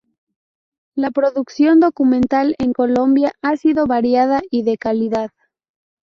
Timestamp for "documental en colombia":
1.79-3.33